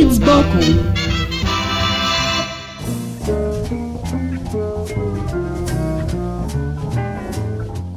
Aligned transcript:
Вид 0.00 0.12
сбоку 0.12 0.58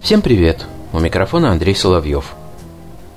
Всем 0.01 0.21
привет! 0.21 0.65
У 0.91 0.99
микрофона 0.99 1.51
Андрей 1.51 1.73
Соловьев. 1.73 2.33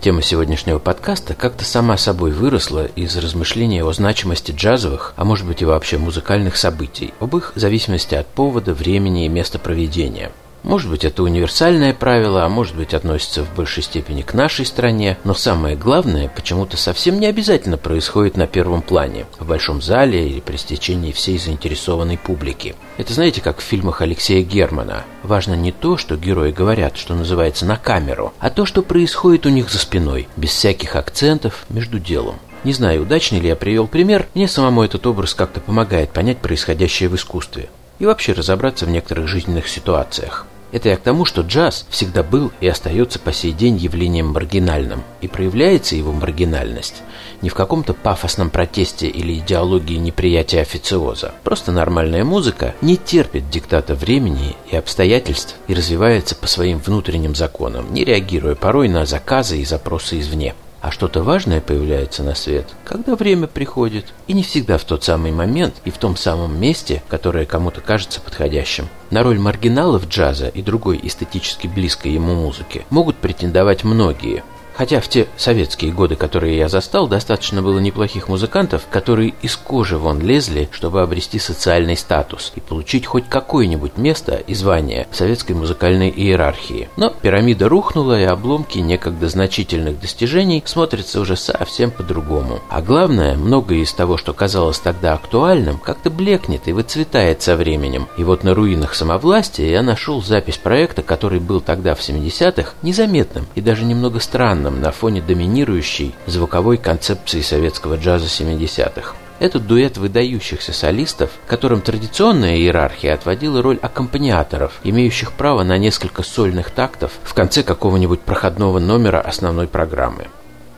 Тема 0.00 0.22
сегодняшнего 0.22 0.78
подкаста 0.78 1.34
как-то 1.34 1.64
сама 1.64 1.96
собой 1.96 2.30
выросла 2.30 2.86
из 2.86 3.16
размышления 3.16 3.82
о 3.82 3.92
значимости 3.92 4.52
джазовых, 4.52 5.14
а 5.16 5.24
может 5.24 5.48
быть 5.48 5.62
и 5.62 5.64
вообще 5.64 5.98
музыкальных 5.98 6.56
событий, 6.56 7.12
об 7.18 7.36
их 7.36 7.54
зависимости 7.56 8.14
от 8.14 8.28
повода, 8.28 8.72
времени 8.72 9.26
и 9.26 9.28
места 9.28 9.58
проведения– 9.58 10.30
может 10.66 10.90
быть, 10.90 11.04
это 11.04 11.22
универсальное 11.22 11.94
правило, 11.94 12.44
а 12.44 12.48
может 12.48 12.74
быть, 12.74 12.92
относится 12.92 13.44
в 13.44 13.54
большей 13.54 13.84
степени 13.84 14.22
к 14.22 14.34
нашей 14.34 14.66
стране, 14.66 15.16
но 15.22 15.32
самое 15.32 15.76
главное 15.76 16.28
почему-то 16.28 16.76
совсем 16.76 17.20
не 17.20 17.26
обязательно 17.26 17.78
происходит 17.78 18.36
на 18.36 18.48
первом 18.48 18.82
плане, 18.82 19.26
в 19.38 19.46
большом 19.46 19.80
зале 19.80 20.28
или 20.28 20.40
при 20.40 20.56
стечении 20.56 21.12
всей 21.12 21.38
заинтересованной 21.38 22.18
публики. 22.18 22.74
Это 22.98 23.12
знаете, 23.12 23.40
как 23.40 23.60
в 23.60 23.62
фильмах 23.62 24.02
Алексея 24.02 24.42
Германа. 24.42 25.04
Важно 25.22 25.54
не 25.54 25.70
то, 25.70 25.96
что 25.96 26.16
герои 26.16 26.50
говорят, 26.50 26.96
что 26.96 27.14
называется, 27.14 27.64
на 27.64 27.76
камеру, 27.76 28.34
а 28.40 28.50
то, 28.50 28.66
что 28.66 28.82
происходит 28.82 29.46
у 29.46 29.50
них 29.50 29.70
за 29.70 29.78
спиной, 29.78 30.26
без 30.36 30.50
всяких 30.50 30.96
акцентов 30.96 31.64
между 31.68 32.00
делом. 32.00 32.40
Не 32.64 32.72
знаю, 32.72 33.02
удачный 33.02 33.38
ли 33.38 33.46
я 33.46 33.54
привел 33.54 33.86
пример, 33.86 34.26
мне 34.34 34.48
самому 34.48 34.82
этот 34.82 35.06
образ 35.06 35.34
как-то 35.34 35.60
помогает 35.60 36.10
понять 36.10 36.38
происходящее 36.38 37.08
в 37.08 37.14
искусстве 37.14 37.68
и 38.00 38.04
вообще 38.04 38.32
разобраться 38.32 38.84
в 38.84 38.90
некоторых 38.90 39.28
жизненных 39.28 39.68
ситуациях. 39.68 40.46
Это 40.76 40.90
я 40.90 40.96
к 40.98 41.00
тому, 41.00 41.24
что 41.24 41.40
джаз 41.40 41.86
всегда 41.88 42.22
был 42.22 42.52
и 42.60 42.68
остается 42.68 43.18
по 43.18 43.32
сей 43.32 43.52
день 43.52 43.78
явлением 43.78 44.26
маргинальным, 44.26 45.04
и 45.22 45.26
проявляется 45.26 45.96
его 45.96 46.12
маргинальность 46.12 47.02
не 47.40 47.48
в 47.48 47.54
каком-то 47.54 47.94
пафосном 47.94 48.50
протесте 48.50 49.06
или 49.06 49.38
идеологии 49.38 49.96
неприятия 49.96 50.60
официоза. 50.60 51.32
Просто 51.44 51.72
нормальная 51.72 52.24
музыка 52.24 52.74
не 52.82 52.98
терпит 52.98 53.48
диктата 53.48 53.94
времени 53.94 54.54
и 54.70 54.76
обстоятельств 54.76 55.54
и 55.66 55.72
развивается 55.72 56.36
по 56.36 56.46
своим 56.46 56.78
внутренним 56.78 57.34
законам, 57.34 57.94
не 57.94 58.04
реагируя 58.04 58.54
порой 58.54 58.90
на 58.90 59.06
заказы 59.06 59.58
и 59.58 59.64
запросы 59.64 60.20
извне. 60.20 60.54
А 60.86 60.92
что-то 60.92 61.24
важное 61.24 61.60
появляется 61.60 62.22
на 62.22 62.36
свет, 62.36 62.68
когда 62.84 63.16
время 63.16 63.48
приходит, 63.48 64.14
и 64.28 64.32
не 64.32 64.44
всегда 64.44 64.78
в 64.78 64.84
тот 64.84 65.02
самый 65.02 65.32
момент 65.32 65.74
и 65.84 65.90
в 65.90 65.98
том 65.98 66.16
самом 66.16 66.60
месте, 66.60 67.02
которое 67.08 67.44
кому-то 67.44 67.80
кажется 67.80 68.20
подходящим. 68.20 68.86
На 69.10 69.24
роль 69.24 69.40
маргиналов 69.40 70.06
джаза 70.06 70.46
и 70.46 70.62
другой 70.62 71.00
эстетически 71.02 71.66
близкой 71.66 72.12
ему 72.12 72.36
музыки 72.36 72.86
могут 72.90 73.16
претендовать 73.16 73.82
многие, 73.82 74.44
Хотя 74.76 75.00
в 75.00 75.08
те 75.08 75.26
советские 75.38 75.92
годы, 75.92 76.16
которые 76.16 76.58
я 76.58 76.68
застал, 76.68 77.08
достаточно 77.08 77.62
было 77.62 77.78
неплохих 77.78 78.28
музыкантов, 78.28 78.82
которые 78.90 79.34
из 79.40 79.56
кожи 79.56 79.96
вон 79.96 80.20
лезли, 80.20 80.68
чтобы 80.70 81.00
обрести 81.00 81.38
социальный 81.38 81.96
статус 81.96 82.52
и 82.56 82.60
получить 82.60 83.06
хоть 83.06 83.26
какое-нибудь 83.28 83.96
место 83.96 84.34
и 84.34 84.54
звание 84.54 85.08
в 85.10 85.16
советской 85.16 85.52
музыкальной 85.52 86.10
иерархии. 86.10 86.90
Но 86.96 87.10
пирамида 87.10 87.68
рухнула, 87.68 88.20
и 88.20 88.24
обломки 88.24 88.78
некогда 88.78 89.28
значительных 89.28 89.98
достижений 89.98 90.62
смотрятся 90.66 91.20
уже 91.20 91.36
совсем 91.36 91.90
по-другому. 91.90 92.60
А 92.68 92.82
главное, 92.82 93.34
многое 93.36 93.78
из 93.78 93.92
того, 93.94 94.18
что 94.18 94.34
казалось 94.34 94.78
тогда 94.78 95.14
актуальным, 95.14 95.78
как-то 95.78 96.10
блекнет 96.10 96.68
и 96.68 96.72
выцветает 96.72 97.40
со 97.40 97.56
временем. 97.56 98.08
И 98.18 98.24
вот 98.24 98.44
на 98.44 98.54
руинах 98.54 98.94
самовластия 98.94 99.70
я 99.70 99.82
нашел 99.82 100.22
запись 100.22 100.58
проекта, 100.58 101.02
который 101.02 101.40
был 101.40 101.60
тогда 101.62 101.94
в 101.94 102.00
70-х 102.00 102.74
незаметным 102.82 103.46
и 103.54 103.62
даже 103.62 103.84
немного 103.84 104.20
странным 104.20 104.65
странным 104.66 104.80
на 104.80 104.90
фоне 104.90 105.22
доминирующей 105.22 106.14
звуковой 106.26 106.76
концепции 106.76 107.40
советского 107.40 107.96
джаза 107.96 108.26
70-х. 108.26 109.14
Это 109.38 109.60
дуэт 109.60 109.96
выдающихся 109.98 110.72
солистов, 110.72 111.30
которым 111.46 111.82
традиционная 111.82 112.56
иерархия 112.56 113.14
отводила 113.14 113.62
роль 113.62 113.78
аккомпаниаторов, 113.80 114.80
имеющих 114.82 115.32
право 115.32 115.62
на 115.62 115.78
несколько 115.78 116.22
сольных 116.22 116.70
тактов 116.70 117.12
в 117.22 117.34
конце 117.34 117.62
какого-нибудь 117.62 118.20
проходного 118.20 118.78
номера 118.80 119.20
основной 119.20 119.68
программы. 119.68 120.26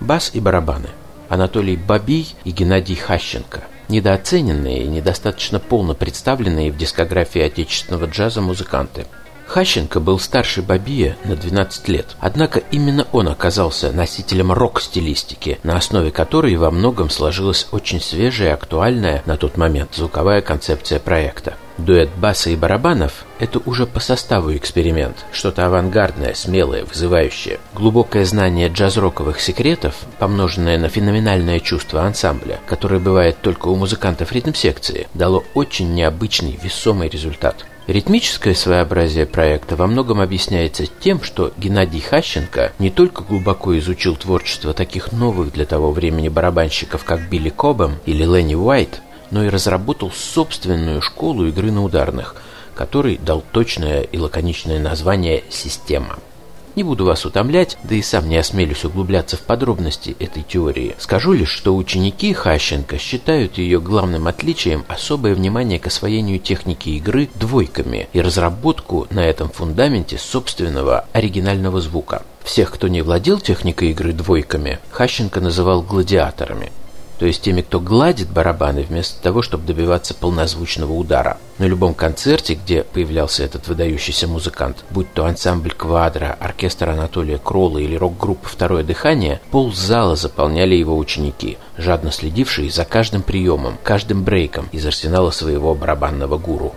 Бас 0.01 0.33
и 0.35 0.41
барабаны. 0.41 0.89
Анатолий 1.29 1.77
Бабий 1.77 2.35
и 2.45 2.51
Геннадий 2.51 2.97
Хащенко. 2.97 3.63
Недооцененные 3.89 4.85
и 4.85 4.89
недостаточно 4.89 5.61
полно 5.61 5.95
представленные 5.95 6.71
в 6.71 6.77
дискографии 6.77 7.41
отечественного 7.41 8.07
джаза 8.07 8.43
музыканты– 8.43 9.07
Хащенко 9.49 9.99
был 9.99 10.21
старше 10.21 10.61
Бабия 10.61 11.17
на 11.25 11.35
12 11.35 11.89
лет, 11.89 12.17
однако 12.21 12.63
именно 12.71 13.07
он 13.13 13.29
оказался 13.29 13.91
носителем 13.93 14.53
рок-стилистики, 14.53 15.59
на 15.63 15.79
основе 15.79 16.11
которой 16.11 16.55
во 16.57 16.71
многом 16.71 17.09
сложилась 17.09 17.67
очень 17.73 18.01
свежая 18.01 18.51
и 18.51 18.53
актуальная 18.53 19.23
на 19.25 19.39
тот 19.39 19.57
момент 19.57 19.95
звуковая 19.95 20.43
концепция 20.43 21.01
проекта. 21.01 21.55
Дуэт 21.79 22.11
баса 22.17 22.51
и 22.51 22.57
барабанов– 22.57 23.25
это 23.39 23.61
уже 23.65 23.87
по 23.87 24.01
составу 24.01 24.55
эксперимент, 24.55 25.25
что-то 25.33 25.65
авангардное, 25.65 26.35
смелое, 26.35 26.85
вызывающее. 26.85 27.59
Глубокое 27.73 28.27
знание 28.27 28.69
джаз-роковых 28.69 29.41
секретов, 29.41 29.95
помноженное 30.19 30.77
на 30.77 30.89
феноменальное 30.89 31.61
чувство 31.61 32.03
ансамбля, 32.03 32.59
которое 32.67 32.99
бывает 32.99 33.39
только 33.41 33.69
у 33.69 33.77
музыкантов 33.77 34.33
ритм-секции, 34.33 35.09
дало 35.15 35.45
очень 35.55 35.95
необычный, 35.95 36.59
весомый 36.63 37.09
результат– 37.09 37.65
Ритмическое 37.89 38.53
своеобразие 38.53 39.25
проекта 39.25 39.75
во 39.75 39.87
многом 39.87 40.21
объясняется 40.21 40.85
тем, 40.87 41.23
что 41.23 41.55
Геннадий 41.57 42.03
Хащенко 42.03 42.75
не 42.79 42.91
только 42.91 43.23
глубоко 43.23 43.79
изучил 43.79 44.15
творчество 44.15 44.75
таких 44.75 45.11
новых 45.11 45.55
для 45.55 45.65
того 45.65 45.91
времени 45.91 46.29
барабанщиков, 46.29 47.03
как 47.05 47.31
Билли 47.31 47.49
Кобэм 47.49 47.95
или 48.05 48.25
Ленни 48.25 48.55
Уайт, 48.55 49.01
но 49.31 49.43
и 49.43 49.49
разработал 49.49 50.11
собственную 50.11 51.01
школу 51.01 51.47
игры 51.47 51.73
на 51.73 51.83
ударных, 51.83 52.37
которой 52.75 53.17
дал 53.17 53.43
точное 53.53 54.03
и 54.03 54.19
лаконичное 54.19 54.79
название 54.79 55.45
«Система». 55.49 56.19
Не 56.79 56.85
буду 56.85 57.07
вас 57.07 57.27
утомлять, 57.27 57.77
да 57.83 57.97
и 57.97 58.03
сам 58.03 58.29
не 58.29 58.37
осмелюсь 58.37 58.85
углубляться 58.85 59.37
в 59.37 59.41
подробности 59.41 60.15
этой 60.21 60.45
теории. 60.45 60.95
Скажу 61.01 61.33
лишь, 61.33 61.51
что 61.51 61.75
ученики 61.75 62.33
Хащенко 62.33 62.99
считают 62.99 63.59
ее 63.59 63.81
главным 63.81 64.29
отличием 64.29 64.85
особое 64.87 65.35
внимание 65.35 65.81
к 65.81 65.89
освоению 65.89 66.39
техники 66.39 66.91
игры 66.91 67.31
двойками 67.35 68.09
и 68.13 68.21
разработку 68.21 69.09
на 69.11 69.27
этом 69.27 69.49
фундаменте 69.49 70.19
собственного 70.19 71.07
оригинального 71.13 71.81
звука. 71.81 72.23
Всех, 72.45 72.71
кто 72.71 72.87
не 72.87 73.03
владел 73.03 73.41
техникой 73.41 73.91
игры 73.91 74.13
двойками, 74.13 74.79
Хащенко 74.93 75.41
называл 75.41 75.83
гладиаторами 75.83 76.71
то 77.19 77.27
есть 77.27 77.43
теми, 77.43 77.63
кто 77.63 77.81
гладит 77.81 78.31
барабаны, 78.31 78.83
вместо 78.83 79.21
того, 79.21 79.43
чтобы 79.43 79.67
добиваться 79.67 80.15
полнозвучного 80.15 80.93
удара. 80.93 81.39
На 81.59 81.65
любом 81.65 81.95
концерте, 81.95 82.55
где 82.55 82.85
появлялся 82.85 83.43
этот 83.43 83.67
выдающийся 83.67 84.29
музыкант, 84.29 84.85
будь 84.91 85.13
то 85.13 85.25
ансамбль 85.25 85.73
«Квадро», 85.73 86.37
оркестр 86.39 86.91
Анатолия 86.91 87.39
Кролла 87.39 87.79
или 87.79 87.97
рок-группа 87.97 88.49
«Второе 88.49 88.85
дыхание», 88.85 89.41
пол 89.51 89.73
зала 89.73 90.15
заполняли 90.15 90.77
его 90.77 90.97
ученики, 90.97 91.59
жадно 91.77 92.13
следившие 92.13 92.71
за 92.71 92.85
каждым 92.85 93.23
приемом, 93.23 93.79
каждым 93.83 94.23
брейком 94.23 94.69
из 94.71 94.87
арсенала 94.87 95.33
своего 95.33 95.75
барабанного 95.75 96.39
гуру. 96.39 96.75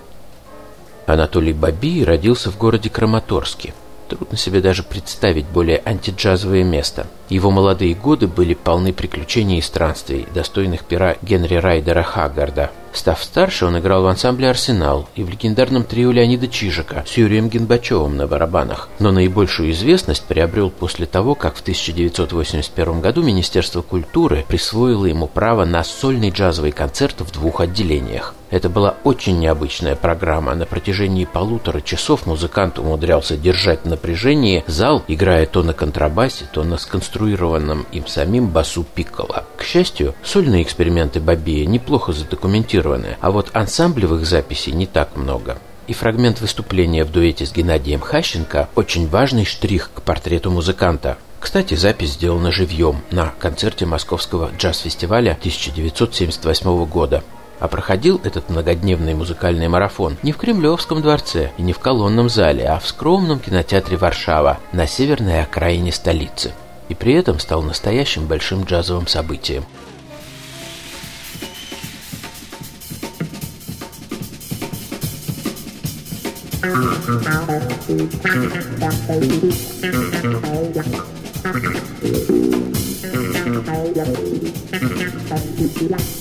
Анатолий 1.05 1.53
Баби 1.53 2.03
родился 2.03 2.51
в 2.51 2.57
городе 2.57 2.89
Краматорске, 2.89 3.73
Трудно 4.11 4.35
себе 4.35 4.59
даже 4.59 4.83
представить 4.83 5.45
более 5.45 5.81
антиджазовое 5.85 6.65
место. 6.65 7.07
Его 7.29 7.49
молодые 7.49 7.93
годы 7.93 8.27
были 8.27 8.53
полны 8.53 8.91
приключений 8.91 9.59
и 9.59 9.61
странствий, 9.61 10.27
достойных 10.35 10.83
пера 10.83 11.15
Генри 11.21 11.55
Райдера 11.55 12.03
Хаггарда. 12.03 12.71
Став 12.91 13.23
старше, 13.23 13.67
он 13.67 13.79
играл 13.79 14.03
в 14.03 14.07
ансамбле 14.07 14.49
«Арсенал» 14.49 15.07
и 15.15 15.23
в 15.23 15.29
легендарном 15.29 15.85
трио 15.85 16.11
Леонида 16.11 16.49
Чижика 16.49 17.05
с 17.07 17.15
Юрием 17.15 17.47
Генбачевым 17.47 18.17
на 18.17 18.27
барабанах. 18.27 18.89
Но 18.99 19.13
наибольшую 19.13 19.71
известность 19.71 20.25
приобрел 20.25 20.71
после 20.71 21.05
того, 21.05 21.33
как 21.33 21.55
в 21.55 21.61
1981 21.61 22.99
году 22.99 23.23
Министерство 23.23 23.81
культуры 23.81 24.43
присвоило 24.45 25.05
ему 25.05 25.27
право 25.27 25.63
на 25.63 25.85
сольный 25.85 26.31
джазовый 26.31 26.73
концерт 26.73 27.21
в 27.21 27.31
двух 27.31 27.61
отделениях. 27.61 28.35
Это 28.51 28.67
была 28.67 28.95
очень 29.05 29.39
необычная 29.39 29.95
программа. 29.95 30.53
На 30.53 30.65
протяжении 30.65 31.23
полутора 31.23 31.79
часов 31.79 32.25
музыкант 32.25 32.77
умудрялся 32.77 33.37
держать 33.37 33.85
в 33.85 33.87
напряжении 33.87 34.65
зал, 34.67 35.03
играя 35.07 35.45
то 35.45 35.63
на 35.63 35.73
контрабасе, 35.73 36.45
то 36.51 36.63
на 36.65 36.77
сконструированном 36.77 37.87
им 37.93 38.07
самим 38.07 38.49
басу 38.49 38.83
пикколо. 38.83 39.45
К 39.55 39.63
счастью, 39.63 40.13
сольные 40.21 40.63
эксперименты 40.63 41.21
Бабия 41.21 41.65
неплохо 41.65 42.11
задокументированы, 42.11 43.17
а 43.21 43.31
вот 43.31 43.49
ансамблевых 43.53 44.25
записей 44.25 44.73
не 44.73 44.85
так 44.85 45.15
много. 45.15 45.57
И 45.87 45.93
фрагмент 45.93 46.41
выступления 46.41 47.05
в 47.05 47.11
дуэте 47.11 47.45
с 47.45 47.53
Геннадием 47.53 48.01
Хащенко– 48.01 48.69
очень 48.75 49.07
важный 49.07 49.45
штрих 49.45 49.91
к 49.93 50.01
портрету 50.01 50.51
музыканта. 50.51 51.17
Кстати, 51.39 51.73
запись 51.73 52.11
сделана 52.11 52.51
живьем 52.51 53.01
на 53.11 53.33
концерте 53.39 53.85
Московского 53.85 54.51
джаз-фестиваля 54.57 55.31
1978 55.31 56.85
года. 56.85 57.23
А 57.61 57.67
проходил 57.67 58.19
этот 58.23 58.49
многодневный 58.49 59.13
музыкальный 59.13 59.67
марафон 59.67 60.17
не 60.23 60.31
в 60.31 60.37
Кремлевском 60.37 61.03
дворце 61.03 61.51
и 61.59 61.61
не 61.61 61.73
в 61.73 61.79
колонном 61.79 62.27
зале, 62.27 62.65
а 62.67 62.79
в 62.79 62.87
скромном 62.87 63.39
кинотеатре 63.39 63.97
«Варшава» 63.97 64.57
на 64.73 64.87
северной 64.87 65.43
окраине 65.43 65.91
столицы. 65.91 66.53
И 66.89 66.95
при 66.95 67.13
этом 67.13 67.39
стал 67.39 67.61
настоящим 67.61 68.25
большим 68.25 68.63
джазовым 68.63 69.05
событием. 69.05 69.63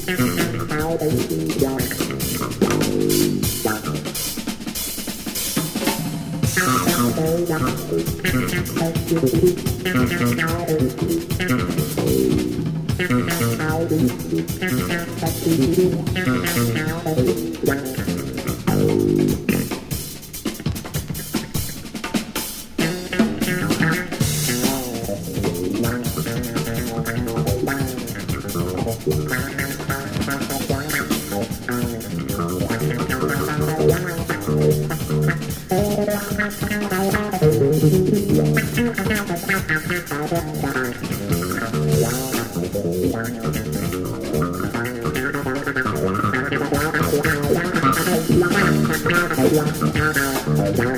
Thank 0.01 0.21
you. 0.21 0.30
Thank 1.11 1.31
you. 10.69 10.70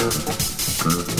Good. 0.00 1.19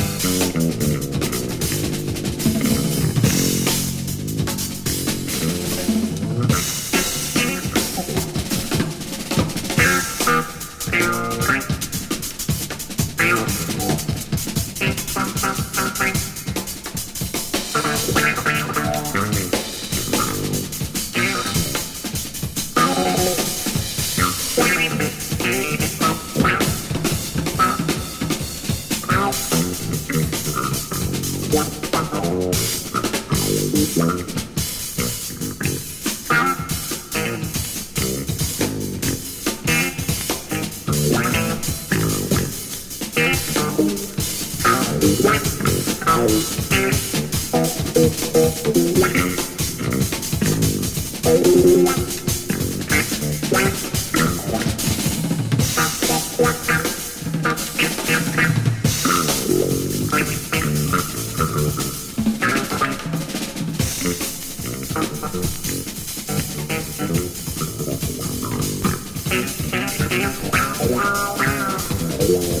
Wow. 72.21 72.60